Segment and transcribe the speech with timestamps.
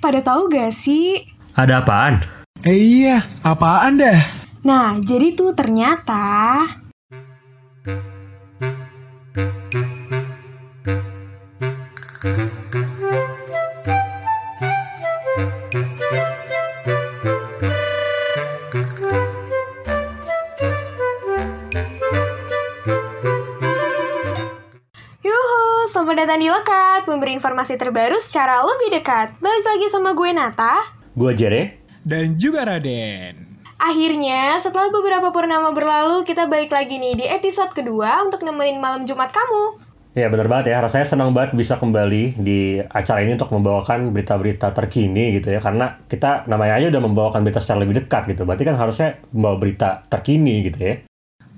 [0.00, 1.20] pada tahu gak sih?
[1.52, 2.24] Ada apaan?
[2.64, 4.20] Eh iya, apaan dah?
[4.64, 6.64] Nah, jadi tuh ternyata...
[26.40, 29.36] selamat datang di Lekat, memberi informasi terbaru secara lebih dekat.
[29.44, 30.88] Balik lagi sama gue Nata.
[31.12, 31.84] Gue Jere.
[32.00, 33.60] Dan juga Raden.
[33.76, 39.04] Akhirnya, setelah beberapa purnama berlalu, kita balik lagi nih di episode kedua untuk nemenin malam
[39.04, 39.84] Jumat kamu.
[40.16, 44.72] Ya bener banget ya, rasanya senang banget bisa kembali di acara ini untuk membawakan berita-berita
[44.72, 45.60] terkini gitu ya.
[45.60, 48.48] Karena kita namanya aja udah membawakan berita secara lebih dekat gitu.
[48.48, 51.04] Berarti kan harusnya membawa berita terkini gitu ya.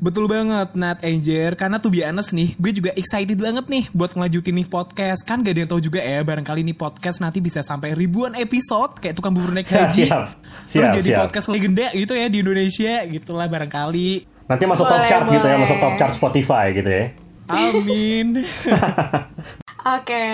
[0.02, 1.54] Betul banget, Nat Angel.
[1.54, 5.22] Karena tuh honest nih, gue juga excited banget nih buat ngelanjutin nih podcast.
[5.22, 8.98] Kan gak ada yang tahu juga ya, barangkali nih podcast nanti bisa sampai ribuan episode
[8.98, 10.10] kayak tukang bubur naik haji.
[10.10, 10.26] Siap,
[10.74, 11.20] Terus siap, jadi siap.
[11.22, 14.10] podcast legenda gitu ya di Indonesia, gitulah barangkali.
[14.50, 15.62] Nanti masuk top Boleh, chart gitu ya, boleh.
[15.70, 17.04] masuk top chart Spotify gitu ya.
[17.46, 18.26] Amin.
[20.02, 20.26] Oke.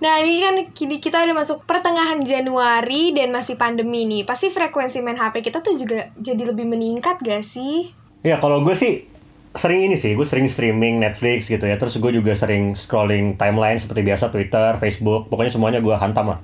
[0.00, 4.24] Nah, ini kan kini kita udah masuk pertengahan Januari dan masih pandemi nih.
[4.24, 7.92] Pasti frekuensi main HP kita tuh juga jadi lebih meningkat gak sih?
[8.22, 9.02] Iya, kalau gue sih
[9.52, 11.76] sering ini sih, gue sering streaming Netflix gitu ya.
[11.76, 16.40] Terus gue juga sering scrolling timeline seperti biasa Twitter, Facebook, pokoknya semuanya gue hantam lah.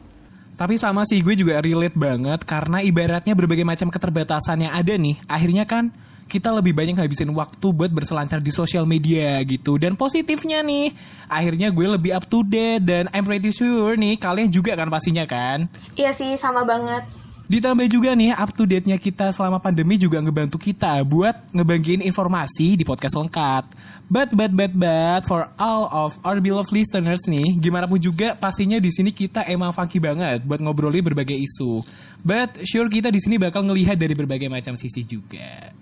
[0.58, 5.14] Tapi sama sih gue juga relate banget karena ibaratnya berbagai macam keterbatasan yang ada nih.
[5.30, 5.94] Akhirnya kan
[6.28, 9.78] kita lebih banyak ngabisin waktu buat berselancar di sosial media gitu.
[9.78, 10.92] Dan positifnya nih,
[11.30, 15.24] akhirnya gue lebih up to date dan I'm pretty sure nih kalian juga kan pastinya
[15.24, 15.70] kan.
[15.94, 17.06] Iya sih, sama banget.
[17.48, 22.76] Ditambah juga nih up to date-nya kita selama pandemi juga ngebantu kita buat ngebagiin informasi
[22.76, 23.72] di podcast lengkap.
[24.12, 28.76] But but but but for all of our beloved listeners nih, gimana pun juga pastinya
[28.76, 31.80] di sini kita emang funky banget buat ngobrolin berbagai isu.
[32.20, 35.72] But sure kita di sini bakal ngelihat dari berbagai macam sisi juga.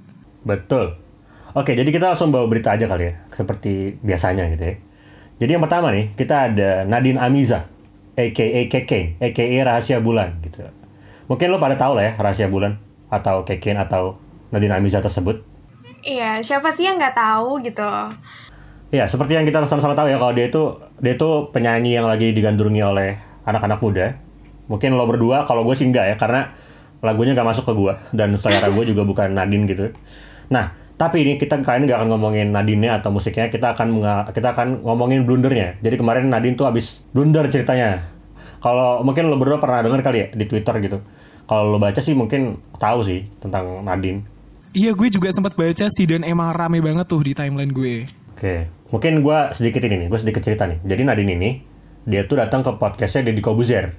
[0.47, 0.95] Betul.
[1.51, 4.77] Oke, jadi kita langsung bawa berita aja kali ya, seperti biasanya gitu ya.
[5.42, 7.67] Jadi yang pertama nih, kita ada Nadine Amiza,
[8.14, 10.62] aka Keken, aka Rahasia Bulan gitu.
[11.27, 12.79] Mungkin lo pada tahu lah ya Rahasia Bulan
[13.11, 14.19] atau Keken atau
[14.55, 15.42] Nadine Amiza tersebut.
[16.07, 17.91] Iya, siapa sih yang nggak tahu gitu?
[18.95, 22.31] Ya, seperti yang kita sama-sama tahu ya kalau dia itu dia itu penyanyi yang lagi
[22.31, 24.15] digandrungi oleh anak-anak muda.
[24.70, 26.55] Mungkin lo berdua, kalau gue sih enggak ya, karena
[27.03, 29.91] lagunya nggak masuk ke gue dan selera gue juga bukan Nadine gitu.
[30.51, 33.98] Nah, tapi ini kita kali ini nggak akan ngomongin Nadine-nya atau musiknya, kita akan
[34.31, 35.83] kita akan ngomongin blundernya.
[35.83, 38.07] Jadi kemarin Nadine tuh habis blunder ceritanya.
[38.63, 40.98] Kalau mungkin lo berdua pernah dengar kali ya di Twitter gitu.
[41.46, 44.27] Kalau lo baca sih mungkin tahu sih tentang Nadine.
[44.77, 48.05] Iya gue juga sempat baca sih dan emang rame banget tuh di timeline gue.
[48.36, 50.85] Oke, mungkin gue sedikit ini nih, gue sedikit cerita nih.
[50.85, 51.51] Jadi Nadine ini,
[52.05, 53.96] dia tuh datang ke podcastnya Deddy Kobuzer,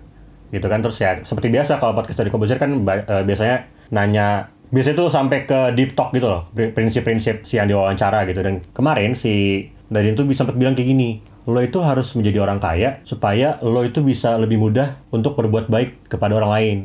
[0.53, 0.85] gitu kan.
[0.85, 5.49] Terus ya, seperti biasa kalau podcast Deddy Kobuzer kan eh, biasanya nanya, biasanya tuh sampai
[5.49, 8.45] ke deep talk gitu loh, pri- prinsip-prinsip si yang diwawancara gitu.
[8.45, 12.61] Dan kemarin si Nadine tuh bisa sempat bilang kayak gini, lo itu harus menjadi orang
[12.61, 16.77] kaya supaya lo itu bisa lebih mudah untuk berbuat baik kepada orang lain.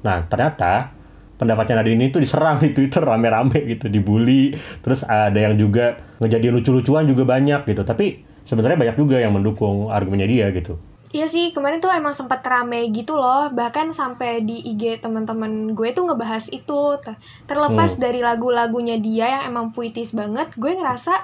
[0.00, 0.92] Nah, ternyata
[1.36, 4.52] pendapatnya Nadine itu diserang di Twitter rame-rame gitu, dibully.
[4.84, 7.80] Terus ada yang juga ngejadiin lucu-lucuan juga banyak gitu.
[7.80, 10.76] Tapi sebenarnya banyak juga yang mendukung argumennya dia gitu.
[11.10, 13.50] Iya sih, kemarin tuh emang sempat rame gitu loh.
[13.50, 16.80] Bahkan sampai di IG teman-teman gue tuh ngebahas itu.
[17.02, 17.18] Ter-
[17.50, 18.00] Terlepas Hmm.
[18.00, 21.14] dari lagu-lagunya dia yang emang puitis banget, gue ngerasa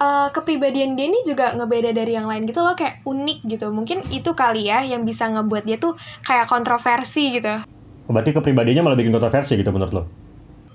[0.00, 3.68] eh, kepribadian dia ini juga ngebeda dari yang lain gitu loh, kayak unik gitu.
[3.68, 5.92] Mungkin itu kali ya yang bisa ngebuat dia tuh
[6.24, 7.60] kayak kontroversi gitu.
[8.10, 10.04] Berarti kepribadiannya malah bikin kontroversi gitu menurut lo?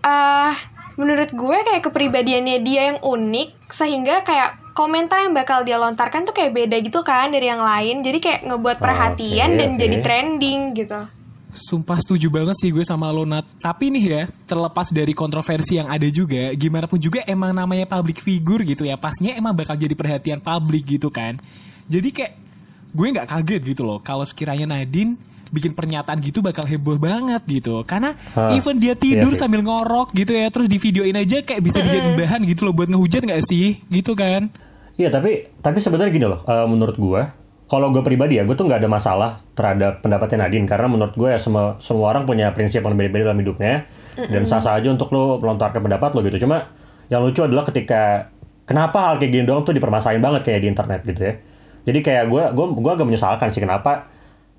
[0.06, 0.53] eh
[0.96, 6.35] menurut gue kayak kepribadiannya dia yang unik sehingga kayak komentar yang bakal dia lontarkan tuh
[6.35, 10.62] kayak beda gitu kan dari yang lain jadi kayak ngebuat perhatian Oke, dan jadi trending
[10.78, 11.01] gitu
[11.56, 13.47] Sumpah setuju banget sih gue sama lo Nat.
[13.63, 18.19] Tapi nih ya, terlepas dari kontroversi yang ada juga, gimana pun juga emang namanya public
[18.19, 21.40] figure gitu ya, pastinya emang bakal jadi perhatian publik gitu kan.
[21.88, 22.35] Jadi kayak
[22.91, 25.16] gue nggak kaget gitu loh kalau sekiranya Nadine
[25.52, 27.86] bikin pernyataan gitu bakal heboh banget gitu.
[27.86, 31.62] Karena Hah, even dia tidur iya sambil ngorok gitu ya, terus di videoin aja kayak
[31.62, 33.82] bisa dijadiin bahan gitu loh buat ngehujat nggak sih?
[33.90, 34.50] Gitu kan.
[34.96, 37.22] Iya tapi tapi sebenarnya gini loh, eh, menurut gue,
[37.68, 41.30] kalau gue pribadi ya, gue tuh nggak ada masalah terhadap pendapatnya Nadine karena menurut gue
[41.34, 45.41] ya semua semua orang punya prinsip yang berbeda-beda dalam hidupnya dan sah-sah aja untuk lo
[45.44, 46.48] melontarkan pendapat lo gitu.
[46.48, 46.72] Cuma
[47.12, 48.32] yang lucu adalah ketika
[48.66, 51.34] kenapa hal kayak gini doang tuh dipermasalahin banget kayak di internet gitu ya.
[51.86, 54.09] Jadi kayak gue gue gue agak menyesalkan sih kenapa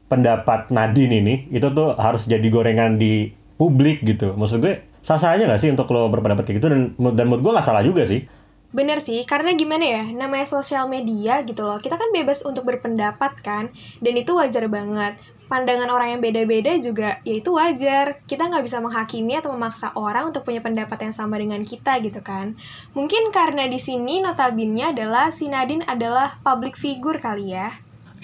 [0.06, 4.38] pendapat Nadine ini itu tuh harus jadi gorengan di publik gitu.
[4.38, 6.80] Maksud gue sah-sah aja nggak sih untuk lo berpendapat kayak gitu dan
[7.14, 8.26] dan menurut gue nggak salah juga sih.
[8.74, 11.80] Bener sih, karena gimana ya, namanya sosial media gitu loh.
[11.80, 13.72] Kita kan bebas untuk berpendapat kan,
[14.02, 15.16] dan itu wajar banget.
[15.46, 18.22] pandangan orang yang beda-beda juga ya itu wajar.
[18.26, 22.20] Kita nggak bisa menghakimi atau memaksa orang untuk punya pendapat yang sama dengan kita gitu
[22.20, 22.58] kan.
[22.92, 27.70] Mungkin karena di sini notabene adalah si Nadine adalah public figure kali ya.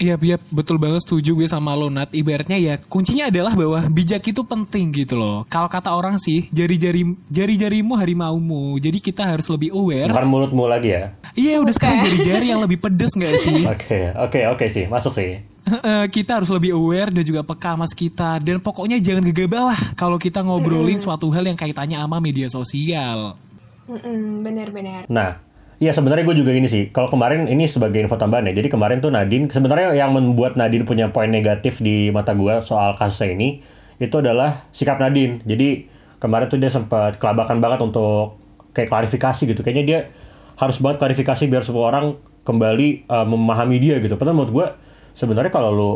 [0.01, 2.09] Iya, iya, betul banget setuju gue sama lo, Nat.
[2.13, 5.45] Ibaratnya ya, kuncinya adalah bahwa bijak itu penting gitu loh.
[5.47, 8.77] Kalau kata orang sih, jari-jari jari-jarimu harimaumu.
[8.81, 10.09] Jadi kita harus lebih aware.
[10.09, 11.13] Bukan mulutmu lagi ya.
[11.37, 11.77] Iya, udah Bukan.
[11.77, 13.61] sekarang jari-jari yang lebih pedes nggak sih?
[13.73, 15.41] Oke, oke, oke sih, masuk sih.
[16.11, 18.43] Kita harus lebih aware dan juga peka sama sekitar.
[18.43, 23.39] Dan pokoknya jangan gegabah lah kalau kita ngobrolin suatu hal yang kaitannya sama media sosial.
[23.87, 25.07] Mm-mm, bener-bener.
[25.07, 25.39] Nah,
[25.83, 26.87] iya sebenarnya gue juga gini sih.
[26.95, 28.55] Kalau kemarin ini sebagai info tambahan ya.
[28.55, 32.95] Jadi kemarin tuh Nadine sebenarnya yang membuat Nadine punya poin negatif di mata gue soal
[32.95, 33.59] kasusnya ini
[33.99, 35.43] itu adalah sikap Nadine.
[35.43, 35.91] Jadi
[36.23, 38.39] kemarin tuh dia sempat kelabakan banget untuk
[38.71, 39.59] kayak klarifikasi gitu.
[39.59, 39.99] Kayaknya dia
[40.55, 42.15] harus banget klarifikasi biar semua orang
[42.47, 44.15] kembali uh, memahami dia gitu.
[44.15, 44.65] Padahal menurut gue
[45.19, 45.91] sebenarnya kalau lu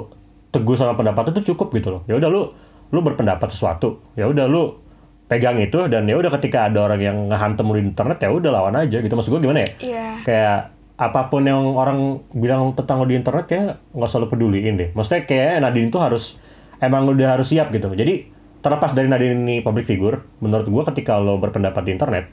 [0.51, 2.01] teguh sama pendapat itu cukup gitu loh.
[2.11, 2.51] Ya udah lu
[2.91, 4.03] lu berpendapat sesuatu.
[4.19, 4.83] Ya udah lu
[5.27, 8.51] pegang itu dan ya udah ketika ada orang yang ngehantem lu di internet ya udah
[8.51, 9.13] lawan aja gitu.
[9.13, 9.69] Maksud gue gimana ya?
[9.83, 10.07] Iya.
[10.23, 10.59] kayak
[10.97, 14.89] apa pun yang orang bilang tentang lu di internet kayak nggak selalu peduliin deh.
[14.95, 16.39] Maksudnya kayak Nadine tuh harus
[16.79, 17.91] emang udah harus siap gitu.
[17.91, 18.33] Jadi
[18.63, 22.25] terlepas dari Nadine ini public figure menurut gue ketika lo berpendapat di internet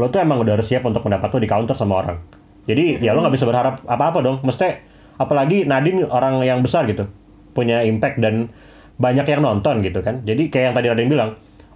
[0.00, 2.18] lo tuh emang udah harus siap untuk pendapat lo di counter sama orang.
[2.64, 4.36] Jadi ya lo nggak bisa berharap apa-apa dong.
[4.40, 4.80] Maksudnya
[5.20, 7.04] apalagi Nadine orang yang besar gitu
[7.52, 8.48] punya impact dan
[8.96, 10.24] banyak yang nonton gitu kan.
[10.24, 11.30] Jadi kayak yang tadi Nadine bilang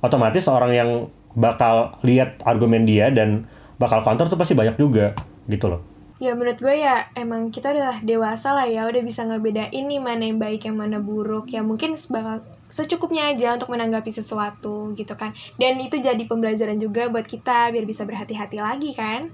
[0.04, 0.90] otomatis orang yang
[1.32, 3.48] bakal lihat argumen dia dan
[3.80, 5.16] bakal counter tuh pasti banyak juga
[5.48, 5.80] gitu loh
[6.22, 10.22] Ya menurut gue ya emang kita udah dewasa lah ya Udah bisa ngebedain nih mana
[10.22, 12.38] yang baik yang mana buruk Ya mungkin bakal
[12.70, 17.82] secukupnya aja untuk menanggapi sesuatu gitu kan Dan itu jadi pembelajaran juga buat kita biar
[17.82, 19.26] bisa berhati-hati lagi kan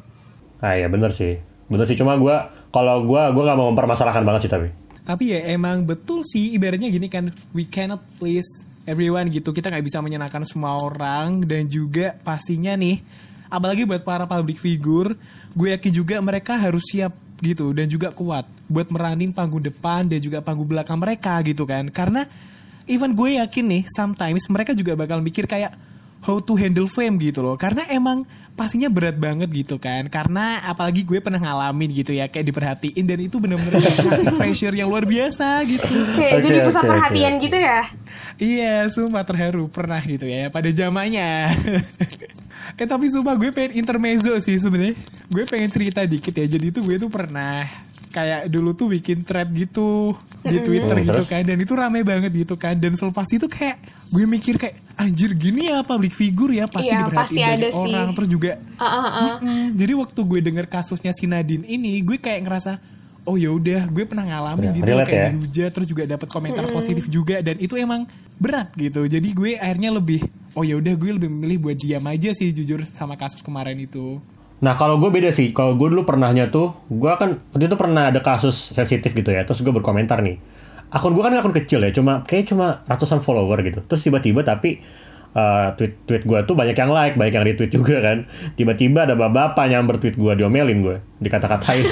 [0.60, 1.40] Ah ya bener sih,
[1.72, 1.96] bener sih.
[1.96, 2.36] Cuma gue,
[2.68, 4.68] kalau gue, gue nggak mau mempermasalahkan banget sih tapi.
[5.10, 8.46] Tapi ya emang betul sih ibaratnya gini kan we cannot please
[8.86, 9.50] everyone gitu.
[9.50, 13.02] Kita nggak bisa menyenangkan semua orang dan juga pastinya nih
[13.50, 15.18] apalagi buat para public figure,
[15.58, 17.10] gue yakin juga mereka harus siap
[17.42, 21.90] gitu dan juga kuat buat meranin panggung depan dan juga panggung belakang mereka gitu kan.
[21.90, 22.22] Karena
[22.86, 25.74] even gue yakin nih sometimes mereka juga bakal mikir kayak
[26.20, 27.56] how to handle fame gitu loh.
[27.56, 30.06] Karena emang pastinya berat banget gitu kan.
[30.12, 34.92] Karena apalagi gue pernah ngalamin gitu ya kayak diperhatiin dan itu bener-bener kasih pressure yang
[34.92, 35.88] luar biasa gitu.
[36.16, 37.42] Kayak Oke, jadi pusat oke, perhatian oke.
[37.48, 37.80] gitu ya?
[38.36, 41.30] Iya sumpah terharu pernah gitu ya pada zamannya.
[42.78, 44.96] Eh tapi sumpah gue pengen intermezzo sih sebenarnya.
[45.28, 47.66] Gue pengen cerita dikit ya jadi itu gue tuh pernah
[48.10, 51.42] kayak dulu tuh bikin thread gitu di Twitter Hmm, gitu kan.
[51.42, 52.74] Dan itu rame banget gitu kan.
[52.74, 53.78] Dan selepas itu kayak
[54.08, 56.66] gue mikir kayak anjir gini ya public figure ya?
[56.66, 57.78] Pasti Iya, diperhatiin pasti banyak ada sih.
[57.80, 58.08] orang.
[58.12, 59.34] Terus juga ah, ah.
[59.38, 62.72] Mm, jadi waktu gue denger kasusnya si Nadine ini gue kayak ngerasa
[63.22, 65.28] oh ya udah gue pernah ngalamin Ya, gitu kayak ya.
[65.30, 67.38] dihujat terus juga dapat komentar positif juga.
[67.38, 69.04] Dan itu emang berat gitu.
[69.04, 70.24] Jadi gue akhirnya lebih
[70.58, 74.18] oh ya udah gue lebih memilih buat diam aja sih jujur sama kasus kemarin itu
[74.60, 78.12] Nah kalau gue beda sih, kalau gue dulu pernahnya tuh, gue kan waktu itu pernah
[78.12, 80.36] ada kasus sensitif gitu ya, terus gue berkomentar nih.
[80.92, 83.80] Akun gue kan akun kecil ya, cuma kayak cuma ratusan follower gitu.
[83.88, 84.84] Terus tiba-tiba tapi
[85.32, 88.28] uh, tweet tweet gue tuh banyak yang like, banyak yang retweet juga kan.
[88.60, 91.86] Tiba-tiba ada bapak-bapak nyamber tweet gue, diomelin gue, dikata-katain.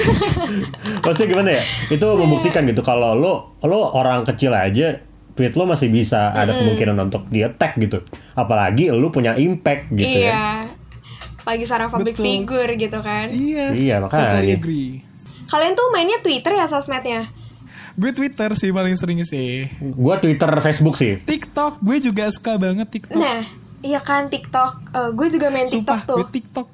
[1.05, 1.63] Maksudnya gimana ya?
[1.89, 5.01] Itu membuktikan gitu kalau lo lo orang kecil aja
[5.33, 8.03] tweet lo masih bisa ada kemungkinan untuk di attack gitu.
[8.35, 10.69] Apalagi lo punya impact gitu ya.
[11.49, 12.25] Iya Apalagi seorang public Betul.
[12.27, 14.21] figure gitu kan iya Iya, makanya.
[14.29, 14.89] totally agree
[15.45, 17.21] Kalian tuh mainnya Twitter ya sosmednya?
[17.91, 21.17] gue Twitter sih paling sering sih Gue Twitter, Facebook sih.
[21.19, 23.41] TikTok gue juga suka banget TikTok Nah,
[23.81, 24.71] iya kan TikTok.
[24.89, 26.17] Eh, gue juga main Sumpah TikTok tuh.
[26.19, 26.67] gue TikTok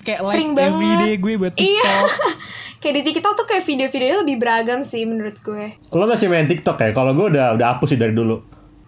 [0.00, 0.76] kayak like Sering banget.
[0.76, 1.64] everyday gue buat Iya.
[1.82, 2.10] TikTok
[2.80, 5.64] kayak di TikTok tuh kayak video-videonya lebih beragam sih menurut gue.
[5.90, 6.92] Lo masih main TikTok ya?
[6.92, 8.38] Kalau gue udah udah hapus sih dari dulu.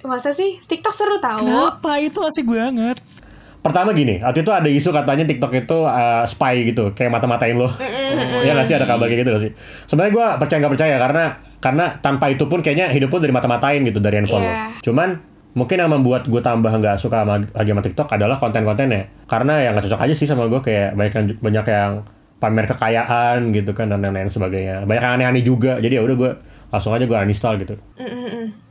[0.01, 1.41] Masa sih TikTok seru tau?
[1.41, 3.01] Kenapa itu asik banget
[3.61, 7.69] Pertama gini, waktu itu ada isu katanya TikTok itu uh, spy gitu, kayak mata-matain lo.
[8.41, 9.51] Iya nggak sih ada kabar kayak gitu sih?
[9.85, 11.25] Sebenarnya gue percaya nggak percaya karena
[11.61, 14.49] karena tanpa itu pun kayaknya hidup lo dari mata-matain gitu dari handphone Iya.
[14.49, 14.81] lo.
[14.81, 15.09] Cuman
[15.53, 19.29] mungkin yang membuat gue tambah nggak suka sama, lagi sama TikTok adalah konten-kontennya.
[19.29, 21.93] Karena yang nggak cocok aja sih sama gue kayak banyak yang banyak yang
[22.41, 24.89] pamer kekayaan gitu kan dan lain-lain sebagainya.
[24.89, 25.77] Banyak yang aneh-aneh juga.
[25.77, 26.31] Jadi ya udah gue
[26.73, 27.77] langsung aja gue uninstall gitu.
[28.01, 28.70] Mm-mm-mm.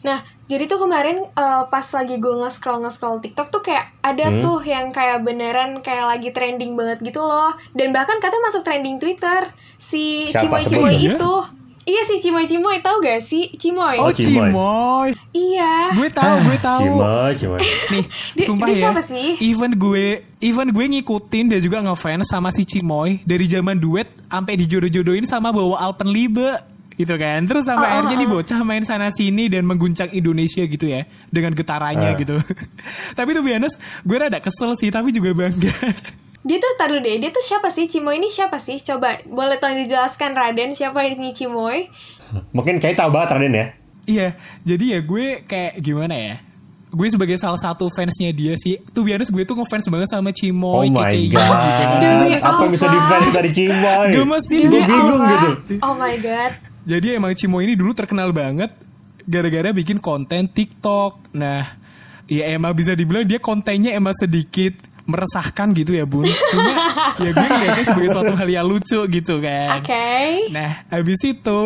[0.00, 4.40] Nah, jadi tuh kemarin eh, pas lagi gue nge-scroll nge-scroll TikTok tuh kayak ada Hmm.
[4.40, 7.52] tuh yang kayak beneran kayak lagi trending banget gitu loh.
[7.70, 11.14] Dan bahkan katanya masuk trending Twitter si Siapa Cimoy Cimoy sebutnya?
[11.14, 11.34] itu.
[11.82, 13.96] Iya si Cimoy Cimoy tahu gak sih Cimoy?
[13.96, 14.48] Oh, Oh, Cimoy.
[14.48, 15.08] Cimoy.
[15.32, 15.74] Iya.
[15.92, 16.84] Gue tahu, gue tahu.
[16.86, 17.60] Cimoy, Cimoy.
[17.92, 18.04] Nih,
[18.36, 18.80] Dia- sumpah dia ya.
[18.86, 19.28] siapa sih?
[19.40, 20.06] Even gue,
[20.38, 25.50] even gue ngikutin dan juga ngefans sama si Cimoy dari zaman duet sampai dijodoh-jodohin sama
[25.50, 26.62] bawa Alpenliebe.
[27.00, 27.40] Gitu kan.
[27.48, 28.32] Terus sampai Oh, oh, akhirnya nih oh.
[28.36, 32.18] bocah main sana sini dan mengguncang Indonesia gitu ya dengan getarannya Ah.
[32.20, 32.36] gitu.
[33.18, 35.72] tapi tuh honest, gue rada kesel sih tapi juga bangga.
[36.40, 37.84] Dia tuh taruh deh, dia tuh siapa sih?
[37.84, 38.80] Cimoy ini siapa sih?
[38.80, 41.92] Coba boleh tolong dijelaskan Raden siapa ini Cimoy?
[42.56, 43.66] Mungkin kayak tahu banget Raden ya.
[44.08, 44.28] Iya,
[44.64, 46.34] jadi ya gue kayak gimana ya?
[46.88, 50.34] Gue sebagai salah satu fansnya dia sih, tuh biasa gue tuh ngefans banget sama Oh
[50.34, 51.44] Cimoy my KKI god.
[51.44, 52.40] gitu kan.
[52.40, 54.06] Apa yang bisa defense dari Cimoy?
[54.08, 54.88] Gemesin Gue gitu.
[54.88, 55.50] bingung gitu.
[55.84, 56.52] Oh my god.
[56.84, 58.72] Jadi emang Cimoy ini dulu terkenal banget
[59.28, 61.36] gara-gara bikin konten TikTok.
[61.36, 61.64] Nah,
[62.26, 66.26] ya emang bisa dibilang dia kontennya emang sedikit meresahkan gitu ya bun.
[66.26, 66.70] Cuma
[67.24, 69.82] ya gue ngeliatnya sebagai suatu hal yang lucu gitu kan.
[69.82, 70.06] Oke.
[70.54, 71.60] Nah, habis itu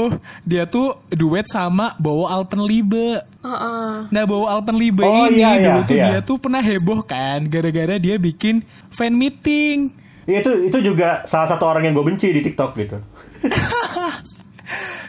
[0.48, 3.20] dia tuh duet sama Bowo Alpenliebe.
[3.44, 3.92] Heeh.
[4.08, 6.06] Nah, Bowo Alpenliebe Oh, ini iya, iya, dulu tuh iya.
[6.08, 9.92] dia tuh pernah heboh kan gara-gara dia bikin fan meeting.
[10.24, 12.96] Iya, itu itu juga salah satu orang yang gue benci di TikTok gitu.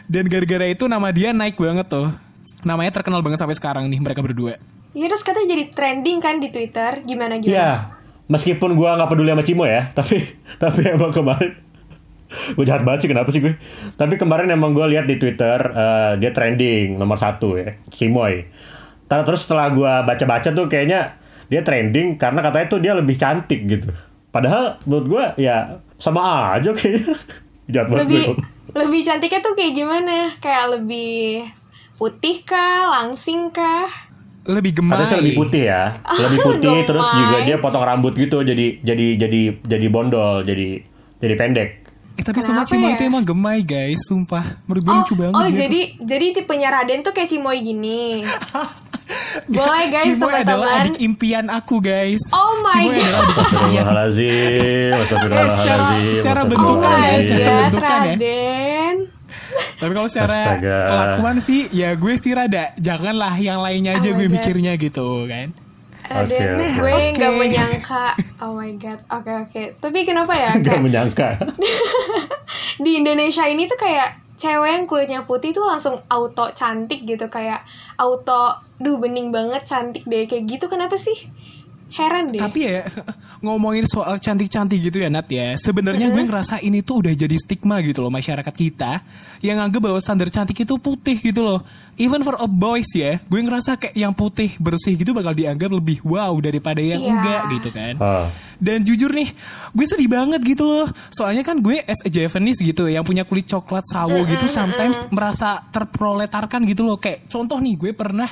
[0.06, 2.10] Dan gara-gara itu nama dia naik banget tuh.
[2.62, 4.58] Namanya terkenal banget sampai sekarang nih mereka berdua.
[4.96, 7.02] Ya terus katanya jadi trending kan di Twitter.
[7.04, 7.52] Gimana gimana?
[7.52, 7.70] Iya,
[8.30, 10.24] meskipun gue nggak peduli sama Cimoy ya, tapi
[10.62, 11.52] tapi emang kemarin
[12.26, 13.54] gue jahat banget sih kenapa sih gue?
[13.94, 18.46] Tapi kemarin emang gue lihat di Twitter eh, dia trending nomor satu ya, Cimoy.
[19.06, 21.14] Terus setelah gue baca-baca tuh kayaknya
[21.46, 23.94] dia trending karena katanya tuh dia lebih cantik gitu.
[24.34, 27.14] Padahal menurut gue ya sama aja kayaknya.
[27.72, 28.55] Jahat banget Lebih gue.
[28.76, 30.36] Lebih cantiknya tuh kayak gimana?
[30.38, 31.48] Kayak lebih
[31.96, 33.88] putih kah, langsing kah?
[34.46, 34.94] Lebih gemai.
[34.94, 35.82] Katanya sih lebih putih ya,
[36.28, 40.84] lebih putih terus juga dia potong rambut gitu jadi jadi jadi jadi bondol, jadi
[41.18, 41.70] jadi pendek.
[42.16, 42.94] Eh tapi sama Kenapa Cimoy ya?
[42.94, 44.44] itu emang gemai guys, sumpah.
[44.64, 45.60] Menurut gue Oh, lucu banget oh dia tuh.
[45.60, 48.24] jadi jadi tipenya Raden tuh kayak Cimoy gini.
[49.48, 50.82] Boleh guys Cimoy adalah teman-teman.
[50.82, 52.22] adik impian aku guys.
[52.30, 53.84] Oh my Cimoy adalah adik impian.
[53.84, 58.00] Astagfirullahaladzim, Eh, secara- astagfirullahaladzim, secara Oh bentukan ya, secara god, bentukan ya.
[58.08, 58.96] Raden.
[59.56, 60.76] Tapi kalau secara Astaga.
[60.84, 62.64] kelakuan sih, ya gue sih rada.
[62.76, 64.34] Janganlah yang lainnya aja Oh gue God.
[64.34, 65.52] mikirnya gitu kan.
[66.12, 66.38] Oke.
[66.56, 67.40] gue nggak Oke.
[67.40, 68.06] menyangka.
[68.42, 69.00] Oh my god.
[69.10, 69.62] Oke oke.
[69.80, 70.52] Tapi kenapa ya?
[70.58, 71.28] Gak Kayak menyangka.
[72.84, 77.64] di Indonesia ini tuh kayak cewek yang kulitnya putih tuh langsung auto cantik gitu kayak
[77.96, 81.32] auto duh bening banget cantik deh kayak gitu kenapa sih
[81.94, 82.82] heran deh Tapi ya
[83.44, 85.54] ngomongin soal cantik-cantik gitu ya Nat ya.
[85.54, 89.04] Sebenarnya gue ngerasa ini tuh udah jadi stigma gitu loh masyarakat kita
[89.44, 91.60] yang anggap bahwa standar cantik itu putih gitu loh.
[91.96, 96.04] Even for a boys ya, gue ngerasa kayak yang putih bersih gitu bakal dianggap lebih
[96.04, 97.12] wow daripada yang Iya.
[97.12, 97.94] enggak gitu kan.
[97.96, 98.26] Oh.
[98.56, 99.28] Dan jujur nih,
[99.72, 100.88] gue sedih banget gitu loh.
[101.12, 105.64] Soalnya kan gue as a Japanese gitu yang punya kulit coklat sawo gitu sometimes merasa
[105.72, 107.00] terproletarkan gitu loh.
[107.00, 108.28] Kayak contoh nih gue pernah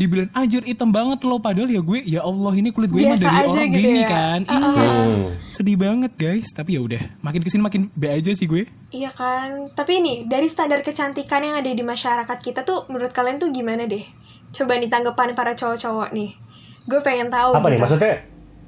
[0.00, 3.28] dibilang anjir hitam banget loh padahal ya gue ya Allah ini kulit gue emang Biasa
[3.28, 4.08] dari aja orang gitu gini ya.
[4.08, 4.40] kan.
[4.48, 4.72] Uh-uh.
[4.72, 4.88] Iya.
[4.88, 5.24] Hmm.
[5.44, 7.02] Sedih banget guys, tapi ya udah.
[7.20, 8.64] Makin ke sini makin B aja sih gue.
[8.90, 13.36] iya kan tapi ini dari standar kecantikan yang ada di masyarakat kita tuh menurut kalian
[13.36, 14.02] tuh gimana deh
[14.50, 16.34] coba nih tanggapan para cowok-cowok nih
[16.82, 17.82] gue pengen tahu Apa nih gitu.
[17.84, 18.14] maksudnya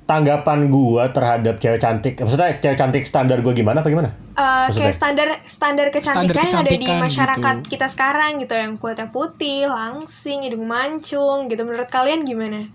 [0.05, 2.15] tanggapan gua terhadap cewek cantik?
[2.19, 4.11] Maksudnya cewek cantik standar gua gimana apa gimana?
[4.33, 4.77] Maksudnya?
[4.77, 7.71] kayak standar standar kecantikan, yang ada di kecantikan masyarakat gitu.
[7.77, 12.69] kita sekarang gitu yang kulitnya putih, langsing, hidung mancung gitu menurut kalian gimana?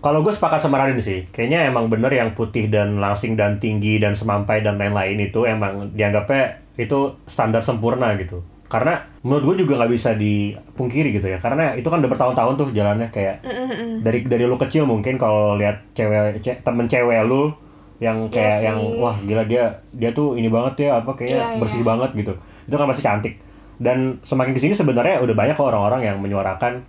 [0.00, 4.00] Kalau gue sepakat sama Raden sih, kayaknya emang bener yang putih dan langsing dan tinggi
[4.00, 8.40] dan semampai dan lain-lain itu emang dianggapnya itu standar sempurna gitu.
[8.70, 12.68] Karena menurut gue juga nggak bisa dipungkiri gitu ya, karena itu kan udah bertahun-tahun tuh
[12.70, 14.00] jalannya kayak Mm-mm-mm.
[14.00, 17.50] dari dari lu kecil mungkin kalau lihat cewek ce- temen cewek lu
[17.98, 18.66] yang Iya kayak sih.
[18.70, 21.88] yang wah gila dia dia tuh ini banget ya apa kayak Iya, bersih iya.
[21.90, 22.32] banget gitu
[22.64, 23.34] itu kan masih cantik
[23.76, 26.80] dan semakin ke sini sebenarnya udah banyak kok orang-orang yang menyuarakan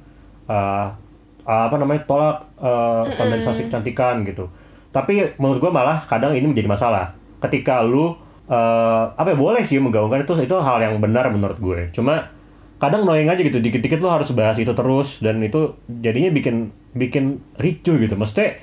[0.48, 0.88] eh,
[1.42, 4.48] apa namanya tolak eh, standarisasi kecantikan gitu
[4.94, 7.12] tapi menurut gua malah kadang ini menjadi masalah
[7.42, 8.14] ketika lu
[8.52, 11.80] eh, apa ya boleh sih menggaungkan itu itu hal yang benar menurut gue.
[11.96, 12.30] Cuma
[12.84, 17.40] kadang annoying aja gitu dikit-dikit lu harus bahas itu terus dan itu jadinya bikin bikin
[17.56, 18.14] ricu gitu.
[18.20, 18.60] Maksudnya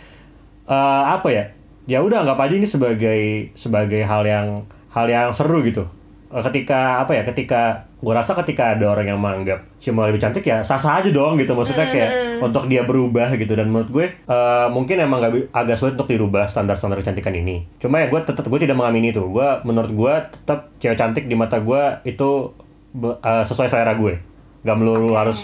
[0.69, 1.45] eh, apa ya
[1.89, 3.21] ya udah anggap aja ini sebagai
[3.57, 5.89] sebagai hal yang hal yang seru gitu.
[6.29, 10.47] Eh, ketika apa ya ketika gue rasa ketika ada orang yang menganggap Cimoy lebih cantik
[10.47, 11.51] ya sah sah aja dong gitu.
[11.59, 13.59] Maksudnya kayak untuk dia berubah gitu.
[13.59, 17.67] Dan menurut gue eh, mungkin emang gak, agak sulit untuk dirubah standar standar kecantikan ini.
[17.83, 19.27] Cuma ya gue tetap gue tidak mengamini itu.
[19.27, 22.55] Gue menurut gue tetap cewek cantik di mata gue itu
[23.03, 24.15] eh, sesuai selera gue.
[24.63, 25.19] Gak melulu Oke.
[25.19, 25.39] harus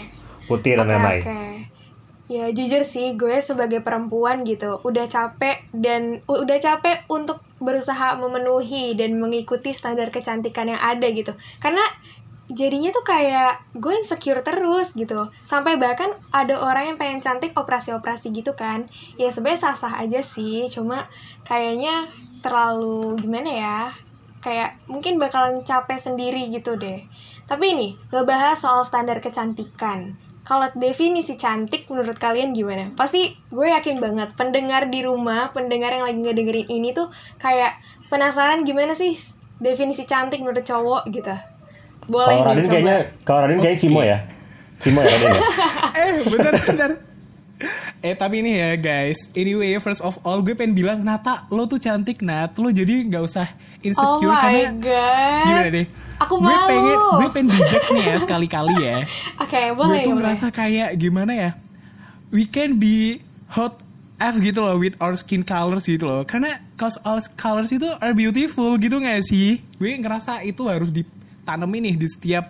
[0.47, 1.23] putih dan lain-lain.
[1.27, 1.39] oke.
[2.25, 8.97] Ya jujur sih gue sebagai perempuan gitu udah capek dan udah capek untuk berusaha memenuhi
[8.97, 11.37] dan mengikuti standar kecantikan yang ada gitu.
[11.61, 11.85] Karena
[12.55, 15.29] jadinya tuh kayak gue insecure terus gitu.
[15.43, 18.87] Sampai bahkan ada orang yang pengen cantik operasi-operasi gitu kan.
[19.19, 21.11] Ya sebenarnya sah-sah aja sih, cuma
[21.43, 22.07] kayaknya
[22.41, 23.79] terlalu gimana ya?
[24.39, 27.03] Kayak mungkin bakalan capek sendiri gitu deh.
[27.45, 30.17] Tapi ini, ngebahas soal standar kecantikan.
[30.45, 32.93] Kalau definisi cantik menurut kalian gimana?
[32.93, 37.09] Pasti gue yakin banget pendengar di rumah, pendengar yang lagi ngedengerin ini tuh
[37.41, 37.81] kayak
[38.13, 39.17] penasaran gimana sih
[39.57, 41.33] definisi cantik menurut cowok gitu.
[42.07, 42.71] Boleh Kalau coba.
[42.71, 44.19] kayaknya, kalau Raden kayaknya Cimo ya.
[44.79, 45.41] Cimo ya Raden ya.
[45.99, 46.91] eh bentar bentar
[48.01, 51.79] Eh tapi ini ya guys Anyway first of all Gue pengen bilang Nata lo tuh
[51.79, 55.47] cantik Nat Lo jadi nggak usah Oh insecure my Karena god.
[55.47, 55.87] Gimana deh
[56.19, 56.69] Aku gue malu.
[56.69, 58.97] pengen Gue pengen bijak nih ya Sekali-kali ya
[59.43, 60.03] Oke, Gue boleh.
[60.03, 60.19] tuh boleh.
[60.21, 61.51] ngerasa kayak Gimana ya
[62.29, 63.81] We can be hot
[64.15, 68.13] F gitu loh with our skin colors gitu loh karena cause all colors itu are
[68.13, 70.87] beautiful gitu gak sih gue ngerasa itu harus
[71.45, 72.49] ditanemin nih di setiap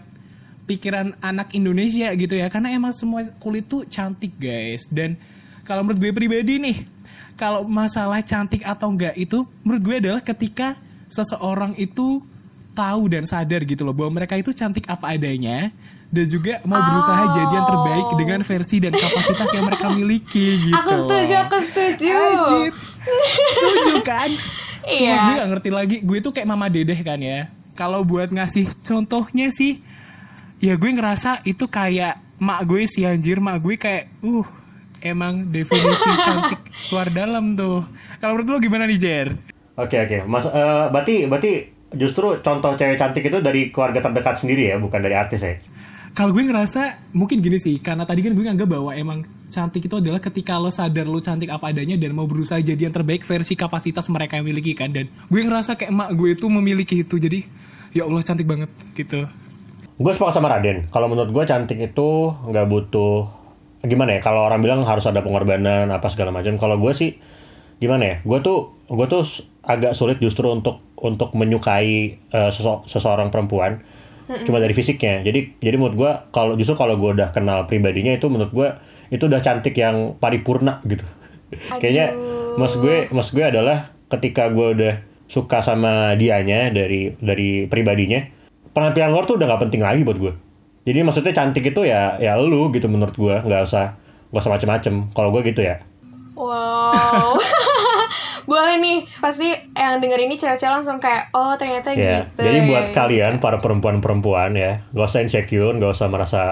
[0.70, 5.18] pikiran anak Indonesia gitu ya karena emang semua kulit tuh cantik guys dan
[5.66, 6.86] kalau menurut gue pribadi nih
[7.34, 10.78] kalau masalah cantik atau enggak itu menurut gue adalah ketika
[11.10, 12.22] seseorang itu
[12.72, 15.74] tahu dan sadar gitu loh bahwa mereka itu cantik apa adanya
[16.14, 20.78] dan juga mau berusaha jadi yang terbaik dengan versi dan kapasitas yang mereka miliki gitu.
[20.78, 22.14] Aku setuju, aku setuju.
[22.14, 22.70] Anjir.
[23.50, 24.30] Setuju kan?
[24.84, 25.16] Iya.
[25.16, 25.96] Semua gue gak ngerti lagi.
[26.04, 27.48] Gue tuh kayak mama dedeh kan ya.
[27.74, 29.82] Kalau buat ngasih contohnya sih,
[30.62, 33.42] ya gue ngerasa itu kayak mak gue sih anjir.
[33.42, 34.46] Mak gue kayak, uh,
[35.02, 36.62] emang definisi cantik
[36.94, 37.82] luar dalam tuh.
[38.22, 39.28] Kalau menurut lo gimana nih Jer?
[39.74, 40.22] Oke oke.
[40.24, 41.52] Mas, eh, berarti berarti
[41.98, 45.58] justru contoh cewek cantik itu dari keluarga terdekat sendiri ya, bukan dari artis ya.
[46.14, 50.02] Kalau gue ngerasa mungkin gini sih, karena tadi kan gue nganggap bahwa emang cantik itu
[50.02, 53.54] adalah ketika lo sadar lo cantik apa adanya dan mau berusaha jadi yang terbaik versi
[53.54, 54.90] kapasitas mereka yang miliki kan.
[54.90, 57.46] Dan gue ngerasa kayak emak gue itu memiliki itu, jadi
[57.94, 58.68] ya Allah cantik banget
[58.98, 59.30] gitu.
[59.94, 60.90] Gue sepakat sama Raden.
[60.90, 63.30] Kalau menurut gue cantik itu nggak butuh
[63.86, 64.20] gimana ya?
[64.26, 66.58] Kalau orang bilang harus ada pengorbanan apa segala macam.
[66.58, 67.14] Kalau gue sih
[67.78, 68.16] gimana ya?
[68.26, 69.22] Gue tuh gue tuh
[69.62, 72.18] agak sulit justru untuk untuk menyukai
[72.50, 73.86] sese- seseorang perempuan
[74.48, 75.20] cuma dari fisiknya.
[75.20, 78.68] Jadi jadi menurut gue kalau justru kalau gue udah kenal pribadinya itu menurut gue
[79.14, 81.06] itu udah cantik yang paripurna gitu.
[81.80, 82.18] Kayaknya
[82.58, 84.94] mas gue mas gue adalah ketika gue udah
[85.30, 88.20] suka sama dianya dari dari pribadinya
[88.74, 90.32] penampilan luar tuh udah nggak penting lagi buat gue.
[90.84, 93.94] Jadi maksudnya cantik itu ya ya lu gitu menurut gue nggak usah
[94.34, 94.94] nggak usah macem-macem.
[95.14, 95.78] Kalau gue gitu ya.
[96.34, 97.38] Wow.
[98.50, 102.42] Boleh nih, pasti yang denger ini cewek-cewek langsung kayak, oh ternyata Ya, gitu.
[102.44, 102.96] jadi buat gitu.
[102.96, 106.42] kalian para perempuan-perempuan ya, nggak usah insecure, nggak usah merasa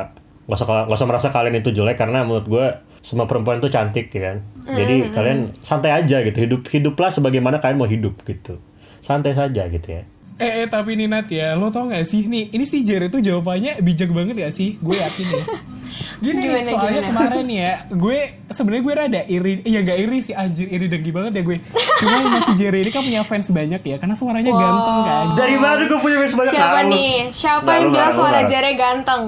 [0.42, 2.66] nggak usah nggak usah merasa kalian itu jelek karena menurut gue
[3.02, 4.36] semua perempuan itu cantik ya kan.
[4.64, 8.62] Jadi kalian santai aja gitu, hidup hiduplah sebagaimana kalian mau hidup gitu,
[9.00, 10.02] santai saja gitu ya.
[10.38, 13.20] Eh, eh tapi nih Nat ya, lo tau gak sih nih, ini si Jer itu
[13.20, 14.74] jawabannya bijak banget gak sih?
[14.78, 15.44] Gue yakin ya.
[16.24, 17.10] Gini nih, Gimana, soalnya gimana?
[17.28, 21.36] kemarin ya, gue sebenarnya gue rada iri, ya gak iri sih anjir, iri dengki banget
[21.36, 21.56] ya gue.
[22.00, 24.58] Cuma yang si Jer ini kan punya fans banyak ya, karena suaranya Wow.
[24.58, 25.24] ganteng kan.
[25.36, 27.12] Dari mana gue punya fans banyak Siapa Nah, nih?
[27.28, 29.22] Siapa Nah, yang bilang suara jare ganteng?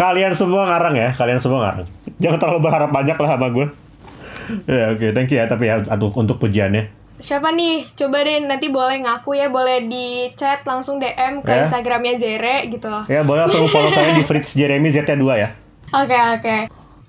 [0.00, 1.84] Kalian semua ngarang ya, kalian semua ngarang.
[2.16, 3.66] Jangan terlalu berharap banyak lah sama gue.
[4.64, 6.88] ya oke, thank you ya tapi ya untuk untuk pujiannya.
[7.20, 7.84] Siapa nih?
[7.92, 11.68] Coba deh nanti boleh ngaku ya, boleh di chat langsung DM ke Ya.
[11.68, 12.88] Instagramnya Jere gitu.
[13.12, 15.52] Ya boleh langsung follow saya di Fritz Jeremy ZT2 ya.
[15.92, 16.56] Oke oke.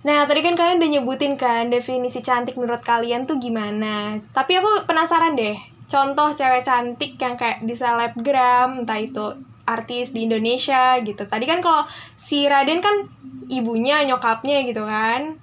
[0.03, 4.19] Nah tadi kan kalian udah nyebutin kan definisi cantik menurut kalian tuh gimana.
[4.35, 5.55] Tapi aku penasaran deh.
[5.87, 9.31] Contoh cewek cantik yang kayak di selebgram, entah itu
[9.71, 11.23] artis di Indonesia gitu.
[11.23, 11.87] Tadi kan kalau
[12.19, 13.07] si Raden kan
[13.47, 15.39] ibunya, nyokapnya gitu kan.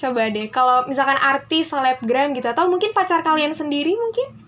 [0.00, 4.40] Coba deh, kalau misalkan artis selebgram gitu atau mungkin pacar kalian sendiri mungkin?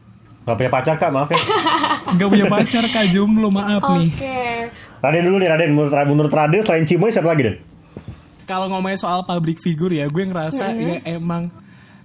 [0.42, 1.38] Gak punya pacar kak, maaf ya.
[2.18, 3.94] Gak punya pacar kak jomblo maaf Oke.
[3.94, 4.10] nih.
[4.98, 7.56] Raden dulu nih Raden, menurut, menurut Raden selain Cimoy siapa lagi Den?
[8.42, 11.46] Kalau ngomongin soal public figure ya, gue ngerasa ya emang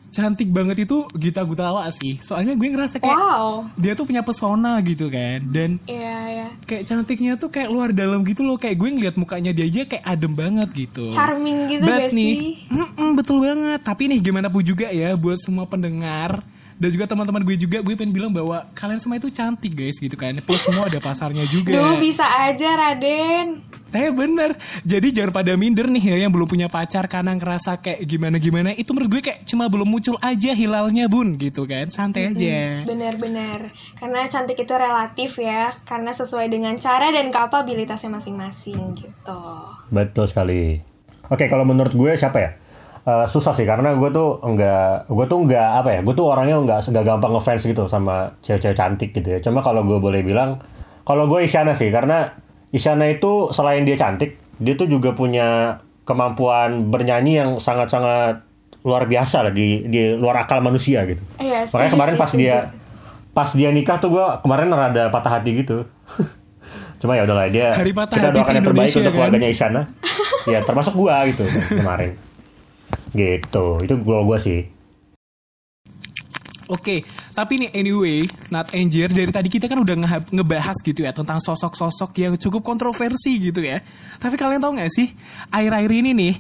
[0.10, 2.18] cantik banget itu Gita Gutawa sih.
[2.18, 3.70] Soalnya gue ngerasa kayak Wow.
[3.74, 6.48] dia tuh punya pesona gitu kan, dan Iya ya.
[6.64, 10.04] kayak cantiknya tuh kayak luar dalam gitu loh kayak gue ngeliat mukanya dia aja kayak
[10.04, 12.52] adem banget gitu Charming gitu But gak nih, sih?
[12.68, 16.42] mm-mm, betul banget tapi nih gimana pun juga ya buat semua pendengar
[16.78, 20.14] dan juga teman-teman gue juga gue pengen bilang bahwa kalian semua itu cantik guys gitu
[20.14, 23.66] kan plus semua ada pasarnya juga Duh bisa aja Raden.
[23.96, 28.04] Eh bener Jadi jangan pada minder nih ya Yang belum punya pacar Karena ngerasa kayak
[28.04, 32.84] gimana-gimana Itu menurut gue kayak Cuma belum muncul aja hilalnya bun Gitu kan Santai aja
[32.88, 33.72] Benar-benar.
[34.00, 39.42] Karena cantik itu relatif ya, karena sesuai dengan cara dan kapabilitasnya masing-masing gitu.
[39.92, 40.80] Betul sekali.
[41.28, 42.52] Oke, kalau menurut gue siapa ya?
[43.08, 46.00] Eh, susah sih karena gue tuh enggak, gue tuh enggak apa ya?
[46.04, 49.40] Gue tuh orangnya enggak enggak gampang ngefans gitu sama cewek-cewek cantik gitu ya.
[49.40, 50.60] Cuma kalau gue boleh bilang,
[51.08, 52.36] kalau gue Isyana sih karena
[52.76, 58.44] Isyana itu selain dia cantik, dia tuh juga punya kemampuan bernyanyi yang sangat-sangat
[58.88, 61.20] luar biasa lah di di luar akal manusia gitu.
[61.40, 62.58] Iya, Makanya setuju kemarin pas dia
[63.36, 65.84] pas dia nikah tuh gue kemarin rada patah hati gitu.
[67.04, 69.14] Cuma ya udahlah dia Hari patah kita doakan yang terbaik untuk kan?
[69.14, 69.82] keluarganya Isyana.
[70.54, 71.46] ya termasuk gua gitu
[71.78, 72.18] kemarin.
[73.14, 73.66] Gitu.
[73.86, 74.66] Itu gua gua sih.
[76.68, 77.00] Oke,
[77.32, 81.40] tapi nih anyway, Nat Anjir dari tadi kita kan udah nge- ngebahas gitu ya tentang
[81.40, 83.80] sosok-sosok yang cukup kontroversi gitu ya.
[84.20, 85.16] Tapi kalian tahu nggak sih,
[85.48, 86.36] akhir-akhir ini nih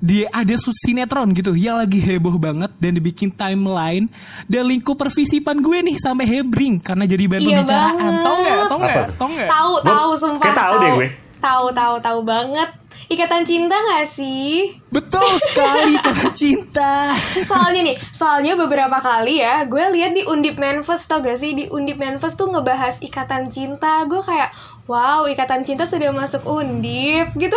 [0.00, 4.08] dia ada sinetron gitu yang lagi heboh banget dan dibikin timeline
[4.48, 7.94] dan lingkup pervisipan gue nih sampai hebring karena jadi bahan Iya pembicaraan.
[7.94, 8.14] banget.
[8.24, 8.56] Tahu nggak?
[8.64, 8.96] Tahu nggak?
[9.14, 9.48] Tahu nggak?
[9.52, 10.42] Tahu, tahu sumpah.
[10.42, 11.08] kayak tahu deh gue.
[11.40, 12.70] Tahu, tahu, tahu banget.
[13.08, 14.76] Ikatan cinta gak sih?
[14.92, 17.14] Betul sekali kata cinta.
[17.50, 21.56] Soalnya nih, soalnya beberapa kali ya, gue lihat di Undip Manifest tau gak sih?
[21.56, 24.04] Di Undip Manifest tuh ngebahas ikatan cinta.
[24.04, 24.52] Gue kayak,
[24.84, 27.56] wow, ikatan cinta sudah masuk Undip gitu.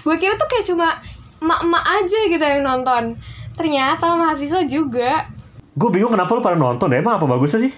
[0.00, 0.96] gue kira tuh kayak cuma
[1.44, 3.20] emak-emak aja gitu yang nonton.
[3.58, 5.28] Ternyata mahasiswa juga.
[5.76, 7.04] Gue bingung kenapa lu pada nonton ya?
[7.04, 7.72] Emang apa bagusnya sih?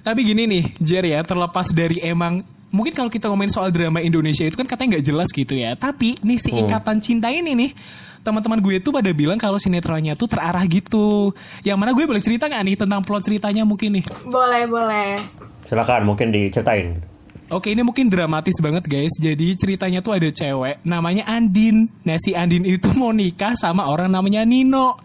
[0.00, 2.40] Tapi gini nih, Jer ya, terlepas dari emang
[2.70, 5.74] mungkin kalau kita ngomongin soal drama Indonesia itu kan katanya nggak jelas gitu ya.
[5.74, 6.66] Tapi nih si Hmm.
[6.66, 7.70] ikatan cinta ini nih,
[8.22, 11.34] teman-teman gue tuh pada bilang kalau sinetronnya tuh terarah gitu.
[11.62, 14.04] Yang mana gue boleh cerita nggak nih tentang plot ceritanya mungkin nih?
[14.24, 15.18] Boleh, boleh.
[15.66, 16.98] Silakan mungkin diceritain.
[17.50, 19.10] Oke ini mungkin dramatis banget guys.
[19.18, 21.90] Jadi ceritanya tuh ada cewek Namanya Andin.
[22.06, 25.02] Nah si Andin itu mau nikah sama orang namanya Nino.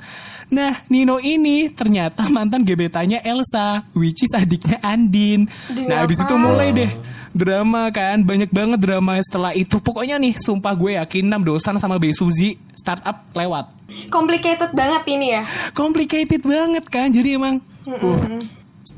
[0.53, 5.49] Nah Nino ini ternyata mantan gebetannya Elsa Which is adiknya Andin.
[5.73, 6.91] Demi Nah abis itu mulai deh
[7.35, 8.21] Drama kan?
[8.21, 9.81] Banyak banget drama setelah itu.
[9.83, 13.73] Pokoknya nih sumpah gue yakin 6 dosan sama Bae Suzy Startup lewat.
[14.13, 15.43] Complicated banget ini ya.
[15.73, 17.09] Complicated banget kan?
[17.09, 18.37] Jadi emang uh,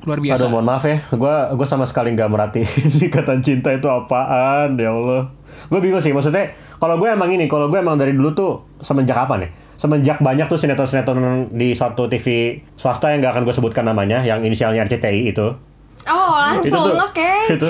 [0.04, 3.88] Luar biasa Aduh mohon maaf ya, gue gua sama sekali nggak merhatiin ikatan cinta itu
[3.88, 5.32] apaan, ya Allah.
[5.71, 8.52] Gue bingung sih, maksudnya kalau gue emang ini, kalau gue emang dari dulu tuh
[8.84, 9.50] semenjak kapan ya?
[9.80, 14.43] Semenjak banyak tuh sinetron-sinetron di suatu TV swasta yang gak akan gue sebutkan namanya, yang
[14.43, 15.56] inisialnya RCTI itu.
[16.08, 17.32] Oh, langsung, oke.
[17.60, 17.67] Itu,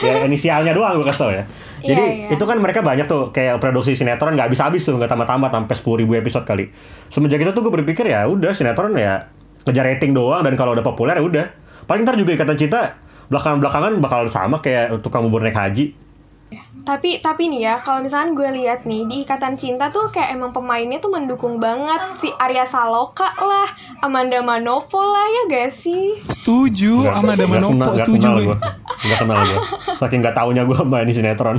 [0.00, 1.44] ya inisialnya doang gue kasih tau ya.
[1.84, 2.28] Jadi Iya, iya.
[2.32, 5.96] itu kan mereka banyak tuh kayak produksi sinetron nggak habis-habis tuh nggak tamat-tamat sampai sepuluh
[6.00, 6.72] ribu episode kali.
[7.12, 9.28] Semenjak itu tuh gue berpikir ya udah sinetron ya
[9.64, 11.46] ngejar rating doang dan kalau udah populer ya udah.
[11.84, 12.96] Paling ntar juga ikatan cinta
[13.28, 15.96] belakang-belakangan bakal sama kayak tukang bubur naik haji.
[16.84, 20.52] Tapi tapi nih ya, kalau misalkan gue lihat nih di Ikatan Cinta tuh kayak emang
[20.52, 23.64] pemainnya tuh mendukung banget si Arya Saloka lah,
[24.04, 26.20] Amanda Manopo lah ya gak sih?
[26.28, 28.56] Setuju sama nggak Manopo kenal- nggak Setuju kenal gue.
[29.00, 29.58] Nggak kenal gue.
[29.96, 31.56] Saking nggak taunya gue main di sinetron.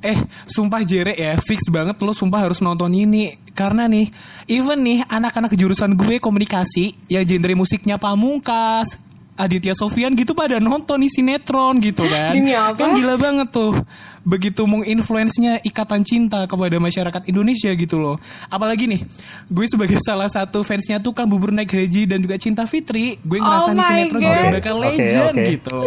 [0.00, 0.16] Eh,
[0.48, 3.36] sumpah Jere ya, fix banget lo sumpah harus nonton ini.
[3.52, 4.08] Karena nih,
[4.48, 8.96] even nih anak-anak jurusan gue komunikasi, ya genre musiknya Pamungkas,
[9.38, 12.34] Aditya Sofian gitu pada nonton nih sinetron gitu kan.
[12.36, 12.76] Demi apa?
[12.76, 13.72] Kan gila banget tuh.
[14.20, 18.20] Begitu menginfluence-nya ikatan cinta kepada masyarakat Indonesia gitu loh.
[18.52, 19.00] Apalagi nih,
[19.48, 23.38] gue sebagai salah satu fansnya tuh kan bubur naik haji dan juga cinta Fitri, gue
[23.40, 24.28] ngerasa Oh nih my sinetron God.
[24.28, 25.46] juga bakal legend oke.
[25.48, 25.78] gitu.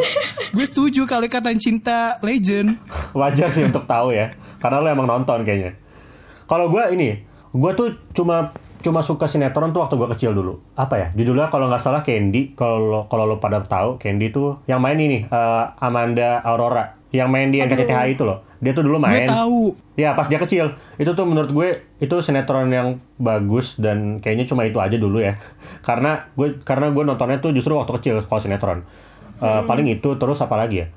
[0.50, 2.74] gue setuju kalau ikatan cinta legend.
[3.14, 5.78] Wajar sih untuk tahu ya, karena lo emang nonton kayaknya.
[6.50, 7.22] Kalau gue ini,
[7.54, 8.50] gue tuh cuma
[8.84, 10.60] cuma suka sinetron tuh waktu gue kecil dulu.
[10.76, 11.08] Apa ya?
[11.16, 12.52] Judulnya kalau nggak salah Candy.
[12.54, 17.50] Kalau kalau lo pada tahu Candy tuh yang main ini eh, Amanda Aurora, yang main
[17.50, 17.64] di.
[17.64, 18.44] NKCTH itu loh.
[18.60, 19.28] Dia tuh dulu Gue main.
[19.28, 19.76] tahu.
[19.96, 21.68] Ya pas dia kecil, itu tuh menurut gue
[22.00, 25.40] itu sinetron yang bagus dan kayaknya cuma itu aja dulu ya.
[25.88, 28.80] Karena gue karena gue nontonnya tuh justru waktu kecil kalau sinetron.
[29.40, 30.88] Eh, Paling itu terus apa lagi ya?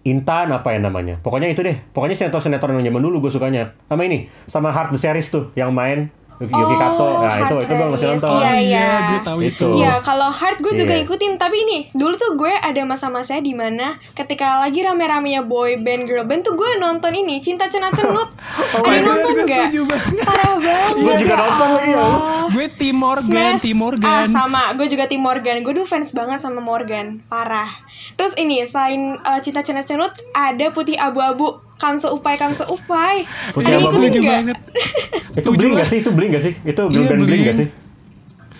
[0.00, 1.20] Intan apa ya namanya?
[1.20, 1.76] Pokoknya itu deh.
[1.92, 3.76] Pokoknya sinetron-sinetron yang zaman dulu gue sukanya.
[3.84, 6.08] Sama ini, sama Heart the Series tuh yang main
[6.40, 7.04] Yuki, Yuki Kato.
[7.20, 8.30] Nah, itu itu gue masih nonton.
[8.32, 8.56] Iya, Oh iya.
[8.56, 9.48] iya, gue tahu itu.
[9.52, 9.68] Itu.
[9.76, 11.04] Iya, kalau Heart gue juga Iya.
[11.04, 11.32] ikutin.
[11.36, 16.24] Tapi ini, dulu tuh gue ada masa-masanya di mana ketika lagi rame-ramenya boy band, girl
[16.24, 18.32] band tuh gue nonton ini, Cinta Cenat Cenut.
[18.72, 19.64] Oh ada God, nonton gue nggak?
[19.66, 20.12] setuju banget.
[20.22, 20.94] Parah banget.
[20.96, 22.06] Gue juga ya nonton lagi ya.
[22.48, 23.52] Gue Tim Morgan.
[23.56, 24.08] Tim Morgan.
[24.10, 24.62] Ah, sama.
[24.72, 25.56] Gue juga Tim Morgan.
[25.60, 27.20] Gue dulu fans banget sama Morgan.
[27.26, 27.68] Parah.
[28.14, 31.60] Terus ini, selain uh, Cinta Cenat Cenut, ada Putih Abu-Abu.
[31.80, 33.24] Kamse Upai, Kamse Upai.
[33.50, 34.36] Putih Ada yang ikutin setuju nggak?
[34.36, 34.58] banget.
[34.60, 35.78] Itu Setuju bling lah.
[35.78, 35.98] gak sih?
[35.98, 36.52] Itu bling gak sih?
[36.62, 37.42] Itu Iya, band bling Bling.
[37.42, 37.68] gak sih?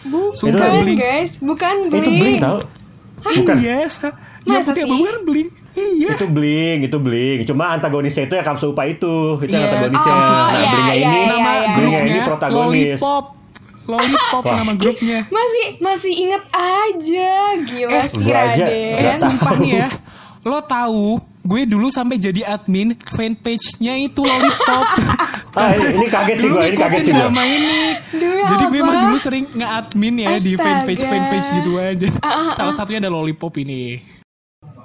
[0.02, 0.98] Bukan, Bling.
[0.98, 1.30] guys.
[1.38, 2.00] Bukan Bling.
[2.00, 2.58] Itu bling tau?
[3.20, 3.54] Bukan.
[3.58, 4.90] Iya, sa- ya Masa putih sih?
[4.90, 5.48] abu kan bling.
[5.70, 6.08] Iya.
[6.12, 7.38] itu bling, itu bling.
[7.44, 10.10] Cuma antagonisnya itu yang Kamsupa itu, itu yang Iya, antagonisnya.
[10.10, 10.34] Kamsupa.
[10.34, 11.68] nah, iya, blingnya iya, ini, iya, Nama iya.
[11.70, 12.98] blingnya grupnya ini protagonis.
[12.98, 13.24] Lollipop.
[13.82, 14.54] Lollipop Wah.
[14.56, 15.18] nama grupnya.
[15.28, 17.32] Masih masih inget aja.
[17.60, 18.66] Gila Eh, sih Raden.
[18.66, 19.88] Eh, nggak sumpah nih ya.
[20.42, 21.06] Lo tahu,
[21.40, 24.86] gue dulu sampai jadi admin fanpage-nya itu Lollipop.
[25.50, 27.18] Ah, ini, ini kaget sih Dulu gue, ini kaget sih gue.
[27.18, 27.74] drama ini.
[28.14, 30.62] Demi Jadi gue emang dulu sering nge-admin ya di Astaga.
[30.62, 32.08] fanpage-fanpage gitu aja.
[32.22, 32.50] Ah, ah, ah.
[32.54, 33.98] Salah satunya ada Lollipop ini.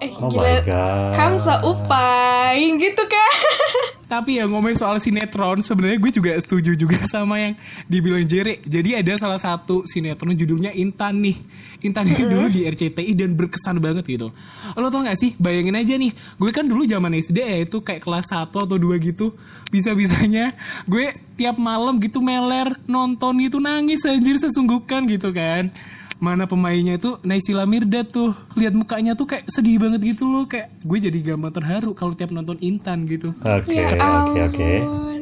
[0.03, 0.43] Eh, Oh gila.
[0.43, 1.11] my god.
[1.15, 3.33] Kamsa Upai gitu kan.
[4.05, 7.53] tapi ya ngomongin soal sinetron, sebenarnya gue juga setuju juga sama yang
[7.89, 8.61] dibilang Jere.
[8.61, 11.35] Jadi ada salah satu sinetron judulnya Intan nih.
[11.81, 14.29] Intan ini dulu di RCTI dan berkesan banget gitu.
[14.77, 18.05] Lo tau gak sih, bayangin aja nih, gue kan dulu zaman SD ya itu kayak
[18.05, 19.33] kelas 1 atau 2 gitu.
[19.73, 20.53] Bisa-bisanya
[20.85, 25.73] gue tiap malam gitu meler, nonton gitu, nangis anjir sesungguhkan gitu kan
[26.15, 30.71] mana pemainnya itu Naysila Mirdad tuh lihat mukanya tuh kayak sedih banget gitu loh kayak
[30.79, 34.69] gue jadi gampang terharu kalau tiap nonton Intan gitu Oke, Ya oke, oke.
[34.71, 35.21] ampun.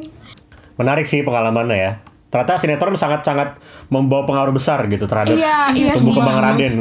[0.74, 1.92] Menarik sih pengalamannya ya.
[2.26, 6.74] Ternyata sinetron sangat-sangat membawa pengaruh besar gitu terhadap Iya, iya tumbuh kembang Raden.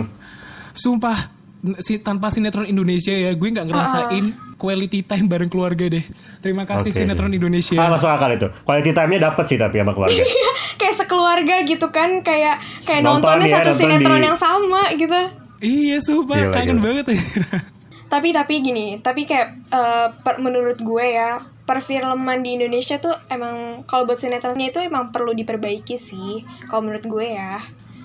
[0.74, 1.30] sumpah
[1.78, 6.06] si tanpa sinetron Indonesia ya gue nggak ngerasain quality time bareng keluarga deh
[6.40, 7.00] terima kasih Oke.
[7.00, 8.48] sinetron Indonesia Ah, masuk akal itu.
[8.62, 10.24] Quality time-nya dapat sih tapi sama keluarga.
[10.80, 14.82] kayak sekeluarga gitu kan kayak kayak Nonton nontonnya ya, satu nonton sinetron di- yang sama
[14.92, 15.20] gitu
[15.60, 16.84] iya sumpah Gila, kangen gila.
[16.84, 17.22] banget ya
[18.14, 23.82] tapi tapi gini tapi kayak eh, per- menurut gue ya perfilman di Indonesia tuh emang
[23.84, 27.64] kalau buat sinetronnya itu emang perlu diperbaiki sih kalau menurut gue ya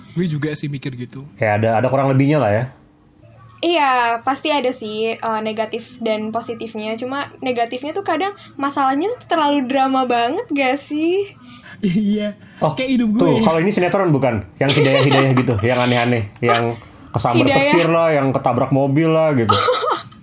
[0.09, 2.63] gue juga sih mikir gitu Kayak ada ada kurang lebihnya lah ya.
[3.59, 3.91] Iya,
[4.21, 6.95] pasti ada sih eh, negatif dan positifnya.
[6.95, 11.35] Cuma negatifnya tuh kadang masalahnya tuh terlalu drama banget gak sih?
[11.79, 14.43] iya Oh, kayak hidup gue Tuh, kalau ini sinetron bukan?
[14.57, 16.75] Yang hidayah-hidayah gitu, yang aneh-aneh, yang
[17.09, 17.71] kesambar Hidayah.
[17.73, 19.55] petir lah, yang ketabrak mobil lah gitu.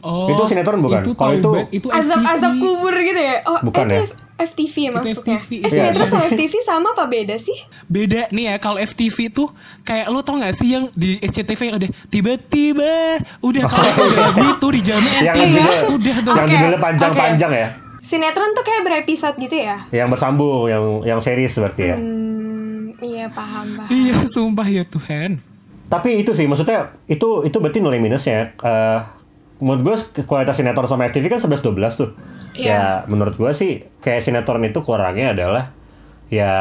[0.03, 1.01] oh, Itu sinetron bukan?
[1.01, 2.61] itu Kalau itu- itu Azab-azab FTV.
[2.61, 3.37] kubur gitu ya?
[3.47, 4.05] Oh, Bukan itu ya?
[4.37, 5.39] F- FTV ya Itu masuknya.
[5.39, 5.71] FTV, Eh, iya.
[5.71, 7.57] sinetron sama FTV sama apa beda sih?
[7.87, 9.49] Beda nih ya kalau FTV tuh
[9.83, 12.93] kayak lo tau gak sih yang di SCTV yang ada tiba-tiba
[13.41, 15.55] udah kalau lagu itu di yang FTV
[15.91, 16.35] udah tuh.
[16.35, 17.69] yang judulnya panjang-panjang ya.
[17.99, 19.83] Sinetron tuh kayak berepisode gitu ya?
[19.91, 21.97] Yang bersambung, yang yang series berarti ya.
[21.97, 23.89] Hmm, iya paham paham.
[23.89, 25.43] Iya sumpah ya Tuhan.
[25.87, 28.55] Tapi itu sih maksudnya itu itu berarti nilai minusnya.
[28.55, 28.99] Eh
[29.57, 29.97] menurut gue
[30.29, 32.11] kualitas sinetron sama FTV kan 11 12 tuh.
[32.53, 32.69] Iya.
[32.69, 35.73] Ya menurut gue sih kayak sinetron itu kurangnya adalah
[36.29, 36.53] ya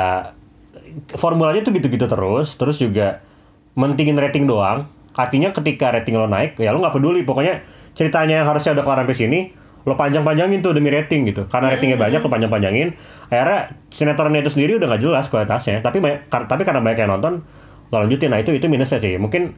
[1.19, 3.19] formulanya tuh gitu-gitu terus, terus juga
[3.75, 4.87] mentingin rating doang.
[5.15, 7.23] Artinya ketika rating lo naik, ya lo nggak peduli.
[7.23, 7.63] Pokoknya
[7.95, 9.39] ceritanya yang harusnya udah kelar sampai sini,
[9.87, 11.47] lo panjang-panjangin tuh demi rating gitu.
[11.47, 12.95] Karena ratingnya banyak, lo panjang-panjangin.
[13.31, 15.79] Akhirnya sinetronnya itu sendiri udah nggak jelas kualitasnya.
[15.79, 17.43] Tapi tapi karena banyak yang nonton,
[17.91, 18.31] lo lanjutin.
[18.31, 19.15] Nah itu itu minusnya sih.
[19.15, 19.55] Mungkin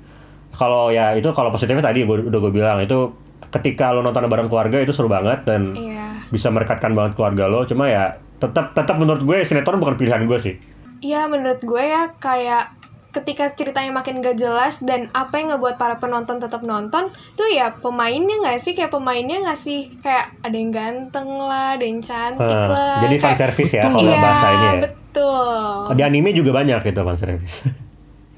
[0.51, 3.13] kalau ya itu kalau positifnya tadi gua, udah gue bilang itu
[3.49, 6.27] ketika lo nonton bareng keluarga itu seru banget dan Iya.
[6.27, 7.63] bisa merekatkan banget keluarga lo.
[7.63, 10.55] Cuma ya tetap tetap menurut gue sinetron bukan pilihan gue sih.
[10.99, 12.73] Iya menurut gue ya kayak
[13.07, 17.73] ketika ceritanya makin gak jelas dan apa yang ngebuat para penonton tetap nonton tuh ya
[17.73, 22.45] pemainnya nggak sih kayak pemainnya nggak sih kayak ada yang ganteng lah ada yang cantik
[22.45, 24.73] Nah, lah jadi fan service ya kalau iya bahasa ini ya.
[24.86, 27.55] betul Di anime juga banyak gitu fan service.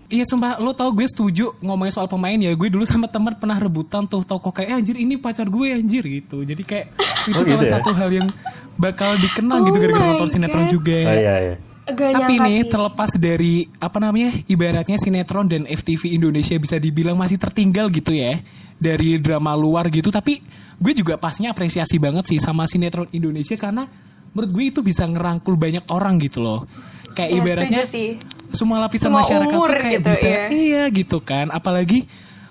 [0.09, 3.53] Iya sumpah lo tau gue setuju ngomongin soal pemain ya Gue dulu sama teman pernah
[3.55, 7.37] rebutan tuh Tau kok kayak "Eh, anjir ini pacar gue anjir gitu Jadi kayak itu
[7.37, 7.73] Oh, gitu salah ya?
[7.77, 8.27] satu hal yang
[8.73, 11.55] bakal dikenal Oh gitu Gara-gara nonton sinetron juga Oh, iya iya.
[11.85, 12.69] Gak Tapi nih sih.
[12.69, 18.37] terlepas dari apa namanya ibaratnya sinetron dan FTV Indonesia bisa dibilang masih tertinggal gitu ya
[18.77, 20.09] dari drama luar gitu.
[20.09, 20.37] Tapi
[20.77, 23.89] gue juga pasnya apresiasi banget sih sama sinetron Indonesia karena
[24.29, 26.69] menurut gue itu bisa ngerangkul banyak orang gitu loh.
[27.11, 28.09] Kayak Ya, ibaratnya setuju sih.
[28.51, 30.43] Semua lapisan Semua masyarakat umur tuh kayak gitu, bisa iya.
[30.49, 31.49] iya gitu kan.
[31.53, 32.09] Apalagi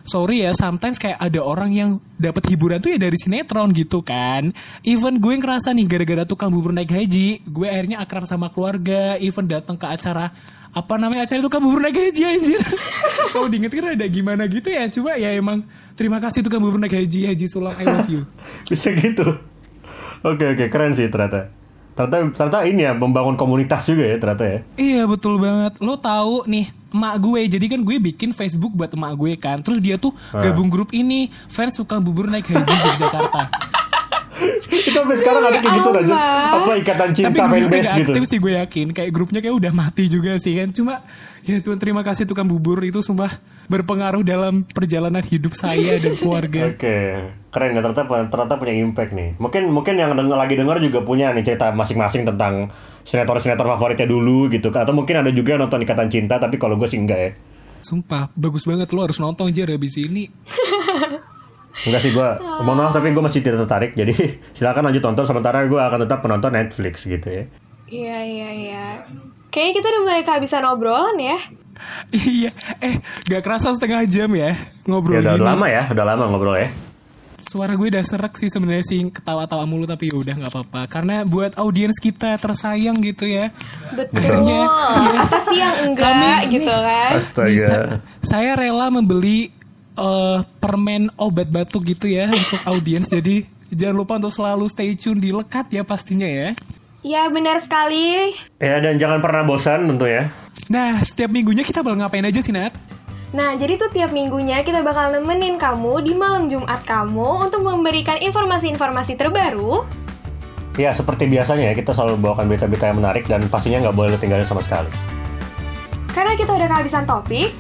[0.09, 4.57] sorry ya sometimes kayak ada orang yang dapat hiburan tuh ya dari sinetron gitu kan
[4.81, 9.45] even gue ngerasa nih gara-gara tukang bubur naik haji gue akhirnya akrab sama keluarga even
[9.45, 10.33] datang ke acara
[10.73, 12.63] apa namanya acara tukang bubur naik haji anjir
[13.37, 17.29] kalau diingetin ada gimana gitu ya cuma ya emang terima kasih tukang bubur naik haji
[17.29, 18.25] haji sulam I love you
[18.69, 19.25] Bisa gitu.
[20.27, 21.58] Oke oke keren sih ternyata.
[21.99, 24.59] Ternyata ternyata ini ya membangun komunitas juga ya ternyata ya.
[24.79, 25.83] Iya betul banget.
[25.83, 27.41] Lo tahu nih emak gue.
[27.51, 29.59] Jadi kan gue bikin Facebook buat emak gue kan.
[29.59, 30.39] Terus dia tuh Ah.
[30.41, 33.51] gabung grup ini fans suka bubur naik haji di Jakarta.
[34.68, 36.14] itu sampai sekarang ada kayak gitu aja.
[36.55, 38.11] Apa ikatan cinta Tapi grupnya fanbase gak gitu.
[38.12, 38.87] aktif sih gue yakin.
[38.94, 40.68] Kayak grupnya kayak udah mati juga sih kan.
[40.70, 41.03] Cuma
[41.42, 46.72] ya Tuhan terima kasih tukang bubur itu sumpah berpengaruh dalam perjalanan hidup saya dan keluarga.
[46.72, 46.96] Oke,
[47.51, 49.29] keren ya ternyata ternyata punya impact nih.
[49.40, 52.68] Mungkin mungkin yang denger, lagi denger juga punya nih cerita masing-masing tentang
[53.05, 54.68] sinetron-sinetron favoritnya dulu gitu.
[54.68, 57.31] Atau mungkin ada juga yang nonton Ikatan Cinta, tapi kalau gue sih enggak ya.
[57.79, 60.29] Sumpah bagus banget lo harus nonton aja habis ini.
[61.81, 63.91] Enggak sih gue, mohon maaf tapi gue masih tidak tertarik.
[63.93, 64.14] Jadi
[64.57, 67.45] silakan lanjut tonton sementara gue akan tetap penonton Netflix gitu ya.
[67.87, 68.87] Iya iya iya.
[69.49, 71.38] Kayaknya kita udah mulai kehabisan obrolan ya.
[72.11, 74.51] iya, eh gak kerasa setengah jam ya
[74.85, 75.41] ngobrol Ya udah, gini.
[75.41, 76.69] udah lama ya, udah lama ngobrol ya.
[77.38, 81.23] Suara gue udah serak sih sebenarnya sih ketawa-tawa mulu tapi ya udah nggak apa-apa karena
[81.23, 83.55] buat audiens kita tersayang gitu ya.
[83.95, 84.21] Betul.
[84.21, 84.61] Akhirnya,
[85.17, 87.11] Apa sih yang enggak Kami- gitu kan?
[87.14, 87.47] Astaga.
[87.49, 87.77] Bisa,
[88.21, 89.55] saya rela membeli
[89.99, 95.21] eh, permen obat batuk gitu ya untuk audiens jadi Jangan lupa untuk selalu stay tune
[95.21, 96.57] di Lekat ya pastinya ya.
[97.05, 98.33] Ya benar sekali.
[98.57, 100.33] Ya dan jangan pernah bosan tentu ya.
[100.73, 102.73] Nah, setiap minggunya kita bakal ngapain aja sih, Nat?
[103.37, 108.17] Nah, jadi tuh tiap minggunya kita bakal nemenin kamu di malam Jumat kamu untuk memberikan
[108.25, 109.85] informasi-informasi terbaru.
[110.81, 114.49] Ya seperti biasanya ya kita selalu bawakan berita-berita yang menarik dan pastinya nggak boleh ketinggalan
[114.49, 114.89] sama sekali.
[116.17, 117.53] Karena kita udah kehabisan topik,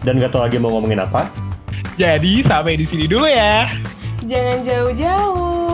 [0.00, 1.43] Dan nggak tahu lagi mau ngomongin apa.
[1.94, 3.70] Jadi, sampai di sini dulu ya.
[4.26, 5.73] jangan jauh-jauh.